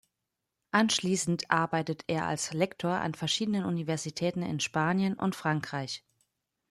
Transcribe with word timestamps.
Anschließend 0.71 1.51
arbeitet 1.51 2.05
er 2.07 2.25
als 2.25 2.53
Lektor 2.53 2.89
an 2.93 3.13
verschiedenen 3.13 3.65
Universitäten 3.65 4.41
in 4.41 4.59
Spanien 4.59 5.13
und 5.13 5.35
Frankreich. 5.35 6.03